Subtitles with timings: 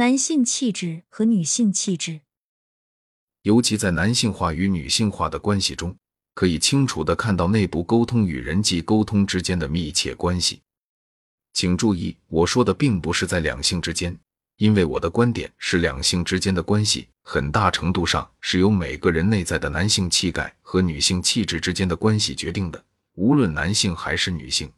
[0.00, 2.22] 男性气质和女性气质，
[3.42, 5.94] 尤其在男性化与女性化的关系中，
[6.32, 10.62] 可以清楚的看到内部沟通与人际沟通之间的密切关系。
[11.52, 14.18] 请注意，我说的并不是在两性之间，
[14.56, 22.82] 因为我的观点是两性之间的关系很大程度上是由每个人内在的男性气概和女性气质之间的关系决定的，
[23.16, 24.72] 无论男性还是女性。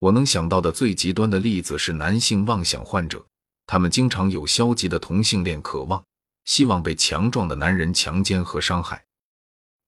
[0.00, 3.24] 我能想到的最极端的例子是男性妄想患者，
[3.72, 6.04] 他们经常有消极的同性恋渴望，
[6.44, 9.02] 希望被强壮的男人强奸和伤害。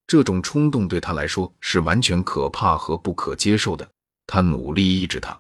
[0.07, 3.87] 这种冲动对他来说是完全可怕和不可接受的。
[4.27, 5.39] 他努力抑制他，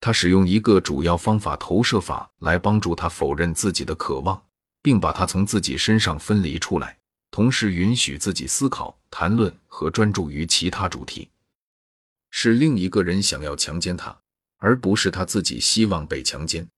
[0.00, 4.42] 他使用一个主要方法——投射法，来帮助他否认自己的渴望，
[4.82, 6.98] 并把它从自己身上分离出来，
[7.30, 11.30] 同时允许自己思考、谈论和专注于其他主题。
[12.30, 14.18] 是另一个人想要强奸他，
[14.56, 16.68] 而不是他自己希望被强奸。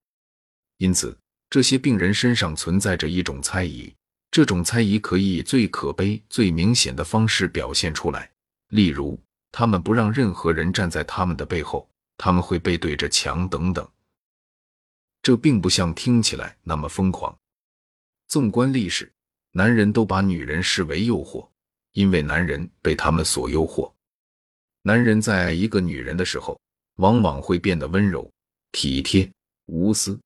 [0.81, 1.15] 因此，
[1.51, 3.95] 这些病人身上存在着一种猜疑，
[4.31, 8.31] 这种猜疑可以以最可悲、最明显的方式表现出来。
[8.69, 9.21] 例如，
[9.53, 11.87] 他们不让任何人站在他们的背后，
[12.17, 13.87] 他们会背对着墙等等。
[15.21, 17.37] 这并不像听起来那么疯狂。
[18.27, 19.13] 纵观历史，
[19.53, 21.47] 男人都把女人视为诱惑，
[21.93, 23.93] 因为男人被他们所诱惑。
[24.81, 26.59] 男人在爱一个女人的时候，
[26.97, 28.31] 往往会变得温柔、
[28.73, 29.31] 体贴、
[29.67, 30.19] 无私。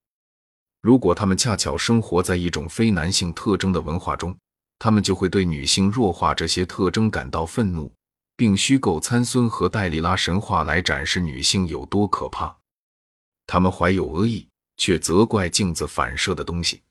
[0.84, 4.36] 如果他们恰巧生活在一种非男性特征的文化中，
[4.78, 7.90] 他们就会对女性弱化这些特征感到愤怒，
[8.36, 12.54] 并虚构参孙和戴利拉神话来展示女性有多可怕。
[13.46, 16.82] 他们怀有恶意，却责怪镜子反射的东西。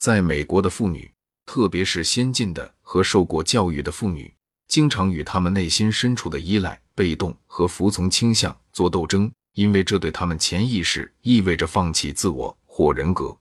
[0.00, 1.08] 在美国的妇女，
[1.46, 4.34] 特别是先进的和受过教育的妇女。
[4.66, 13.34] 经常与他们内心深处的依赖、被动和服从倾向做斗争，因为这对他们潜意识意味着放弃自我或人格。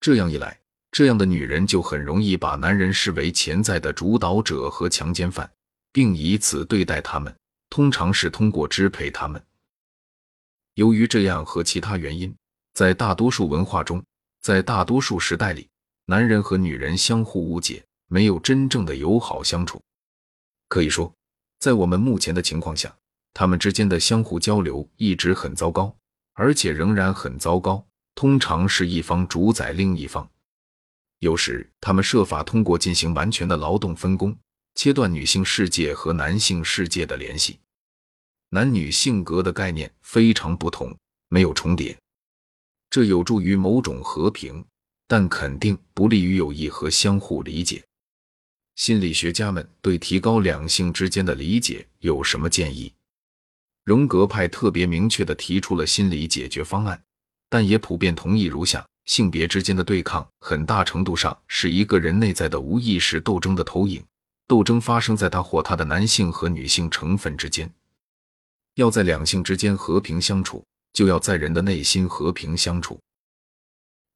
[0.00, 0.58] 这样一来，
[0.90, 5.48] 这样的女人就很容易把男人视为潜在的主导者和强奸犯，
[5.92, 7.32] 并以此对待他们，
[7.70, 9.40] 通常是通过支配他们。
[10.74, 12.34] 由于这样和其他原因，
[12.74, 14.02] 在大多数文化中，
[14.40, 15.68] 在大多数时代里，
[16.06, 19.80] 男人和女人相互误解，没有真正的友好相处。
[20.66, 21.14] 可以说，
[21.60, 22.92] 在我们目前的情况下，
[23.34, 25.96] 他们之间的相互交流一直很糟糕，
[26.34, 27.86] 而且仍然很糟糕。
[28.14, 30.30] 通常是一方主宰另一方，
[31.20, 34.36] 有时他们设法通过进行完全的劳动分工，
[34.74, 37.58] 切断女性世界和男性世界的联系。
[38.50, 40.94] 男女性格的概念非常不同，
[41.28, 41.98] 没有重叠，
[42.90, 44.62] 这有助于某种和平，
[45.08, 47.82] 但肯定不利于友谊和相互理解。
[48.76, 52.92] 心理学家们对提高两性之间的理解有什么建议？
[53.84, 57.02] 荣格派特别明确地提出了心理解决方案，
[57.48, 64.02] 但也普遍同意如下：性别之间的对抗很大程度上是一个人内在的无意识斗争的投影，
[64.46, 67.68] 斗争发生在他或他的男性和女性成分之间。
[68.76, 72.98] 要在两性之间和平相处，就要在人的内心和平相处。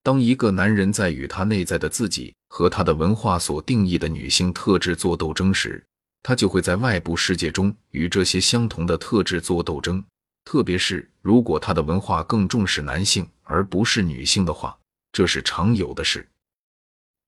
[0.02, 5.84] 当一个男人在与他内在的自己和他的文化所定义的女性特质做斗争时，
[6.26, 10.02] 他就会在外部世界中与这些相同的特质做斗争。
[10.44, 14.76] 特别是如果他的文化更重视男性而不是女性的话，
[15.12, 16.28] 这是常有的事。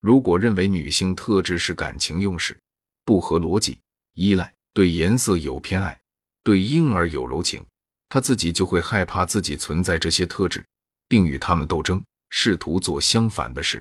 [0.01, 2.59] 如果认为女性特质是感情用事、
[3.05, 3.79] 不合逻辑、
[4.15, 5.97] 依赖、对颜色有偏爱、
[6.43, 7.65] 对婴儿有柔情，
[8.09, 10.67] 他自己就会害怕自己存在这些特质，
[11.07, 12.03] 并与他们斗争。
[12.31, 13.81] 试图做相反的事，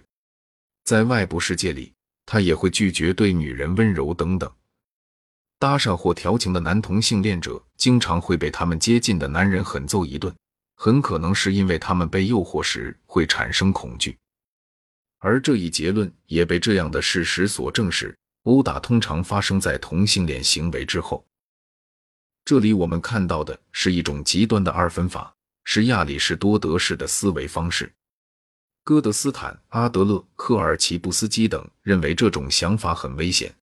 [0.83, 1.91] 在外部世界里，
[2.23, 4.50] 他也会拒绝对女人温柔等等。
[5.59, 10.34] 搭讪或调情的男同性恋者经常会被他们接近的男人狠揍一顿，
[10.75, 14.16] 很可能是因为他们被诱惑时会产生恐惧。
[15.18, 21.25] 而这一结论也被这样的事实所证实：殴打通常发生在同性恋行为之后。
[22.45, 27.91] 这里我们看到的是一种极端的二分法，是亚里士多德式的思维方式。
[28.83, 33.53] 戈德斯坦、阿德勒、科尔齐布斯基等认为这种想法很危险。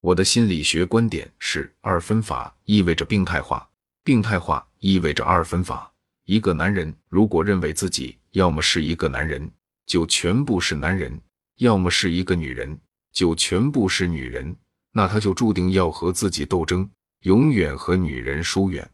[0.00, 3.68] 我的心理学观点是：二分法意味着病态化，
[4.04, 5.92] 病态化意味着二分法。
[6.24, 9.50] 一个男人如果认为自己要么是一个男人，
[9.86, 11.12] 就全部是男人；
[11.56, 12.78] 要么是一个女人，
[13.12, 14.54] 就全部是女人，
[14.92, 16.88] 那他就注定要和自己斗争，
[17.22, 18.88] 永远和女人疏远。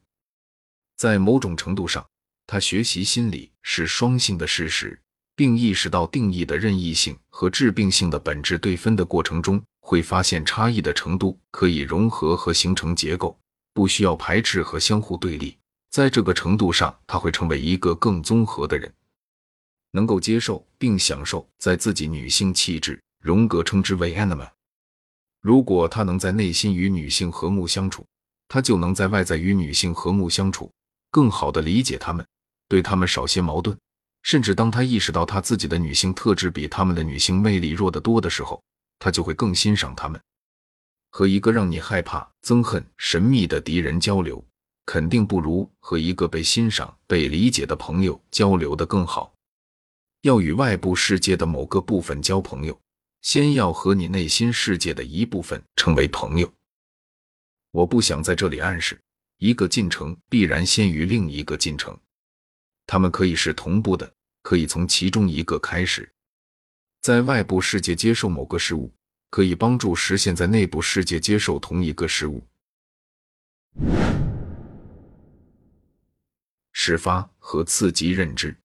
[0.97, 2.07] 在某种程度上，
[2.47, 4.99] 他学习心理是双性的事实。
[5.37, 13.39] 并意识到定义的任意性和致病性的本质对分的过程中，会发现差异的程度可以融合和形成结构，
[13.75, 15.59] 不需要排斥和相互对立。
[15.91, 18.91] 在这个程度上，他会成为一个更综合的人。
[19.91, 24.49] 能够接受并享受在自己女性气质，荣格称之为 anima。
[25.43, 28.07] 如果他能在内心与女性和睦相处，
[28.49, 30.73] 他就能在外在与女性和睦相处，
[31.11, 32.27] 更好的理解他们，
[32.69, 33.77] 对他们少些矛盾。
[34.23, 38.65] 甚至当他意识到他自己的女性特质比他们的女性魅力弱得多的时候，
[38.99, 40.21] 他就会更欣赏他们。
[41.11, 44.45] 和一个让你害怕、憎恨、神秘的敌人交流，
[44.85, 49.33] 肯定不如和一个被欣赏、被理解的朋友交流的更好。
[50.23, 52.77] 要与外部世界的某个部分交朋友，
[53.23, 56.53] 先要和你内心世界的一部分成为朋友。
[57.71, 58.99] 我不想在这里暗示
[59.39, 61.99] 一个进程必然先于另一个进程，
[62.87, 64.11] 他们可以是同步的，
[64.43, 66.11] 可以从其中一个开始。
[67.05, 68.95] 在外部世界接受某个事物，
[69.29, 72.45] 可以帮助实现在内部世界接受同一个事物。
[76.73, 78.57] 始发和刺激认知。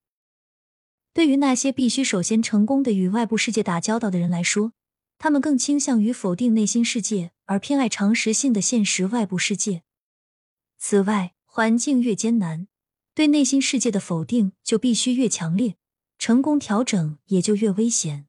[1.13, 4.71] 对于那些必须首先成功的与外部世界打交道的人来说，
[5.17, 9.83] 他们更倾向于否定内心世界，而偏爱常识性的现实外部世界。
[10.77, 12.69] 此外，环境越艰难，
[13.13, 15.75] 对内心世界的否定就必须越强烈，
[16.17, 18.27] 成功调整也就越危险。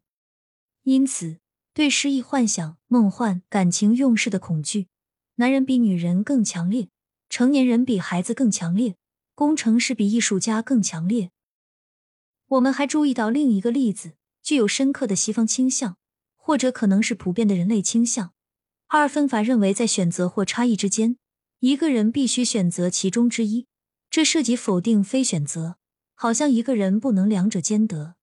[0.84, 1.38] 因此，
[1.74, 4.88] 对诗意幻想、梦幻感情用事的恐惧，
[5.36, 6.88] 男人比女人更强烈，
[7.28, 8.96] 成年人比孩子更强烈，
[9.34, 11.30] 工程师比艺术家更强烈。
[12.48, 15.96] 我们还注意到另一个例子，具有深刻的西方倾向，
[16.36, 18.32] 或者可能是普遍的人类倾向。
[18.88, 21.16] 二分法认为，在选择或差异之间，
[21.60, 23.66] 一个人必须选择其中之一。
[24.10, 25.76] 这涉及否定非选择，
[26.16, 28.16] 好像一个人不能两者兼得。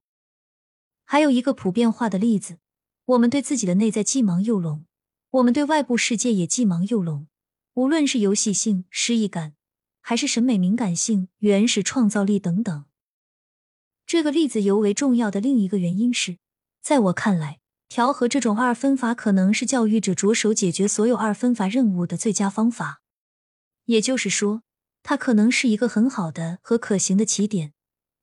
[1.09, 2.57] 还有一个普遍化的例子，
[3.05, 4.85] 我们对自己的内在既忙又聋，
[5.29, 7.27] 我们对外部世界也既忙又聋。
[7.75, 9.53] 无论是游戏性、诗意感，
[10.01, 12.83] 还是审美敏感性、原始创造力等等。
[14.05, 16.39] 这个例子尤为重要的另一个原因是，
[16.81, 23.01] 在我看来，调和这种二分法可能是教育者着手解决所有二分法任务的最佳方法。
[23.85, 24.63] 也就是说，
[25.03, 27.71] 它可能是一个很好的和可行的起点，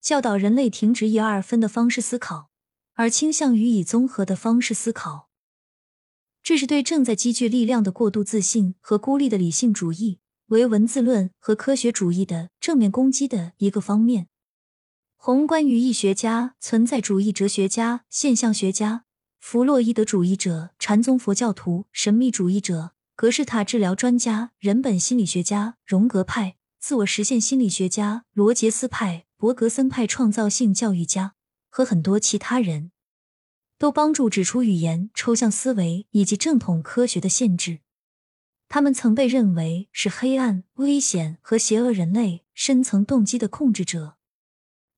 [0.02, 2.50] 教导人类停止以二分的方式思考，
[2.94, 5.29] 而倾向于以综合的方式思考。
[6.43, 10.19] 这是对正在积聚力量的过度自信和孤立的理性主义、
[10.49, 14.29] 唯文字论和科学主义的正面攻击的一个方面。
[15.17, 19.05] 宏观语义学家、存在主义哲学家、现象学家、
[19.41, 31.33] 弗洛伊德主义者、禅宗佛教徒、神秘主义者、格式塔治疗专家、人本心理学家、荣格派、自我实现心理学家、罗杰斯派、伯格森派、创造性教育家
[31.75, 32.93] 和很多其他人
[33.79, 37.81] 都帮助指出语言、抽象思维以及正统科学的限制。
[38.69, 44.15] 他们曾被认为是黑暗、危险和邪恶人类深层动机的控制者。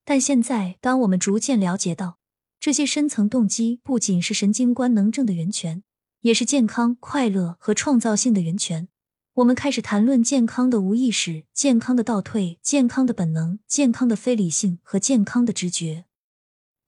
[0.05, 2.19] 但现在，当我们逐渐了解到
[2.59, 5.81] 这些深层动机不仅是神经官能症的源泉，
[6.21, 8.87] 也是健康、快乐和创造性的源泉，
[9.33, 16.06] 我们开始谈论健康的无意识、健康的倒退、健康的本能、健康的非理性和健康的直觉。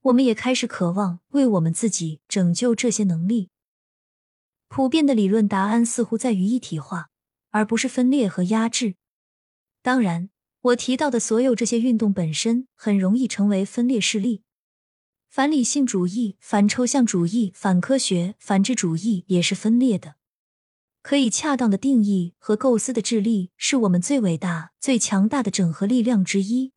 [0.01, 3.49] 我们也开始渴望为我们自己拯救这些能力。
[4.67, 7.09] 普遍的理论答案似乎在于一体化，
[7.49, 8.95] 而不是分裂和压制。
[9.81, 10.29] 当然。
[10.63, 14.43] 我提到的所有这些运动本身很容易成为分裂势力，
[15.29, 20.15] 反理性主义、反抽象主义、反科学、反智主义也是分裂的。
[21.01, 26.73] 可以恰当的定义和构思的智力，是我们最伟大、最强大的整合力量之一。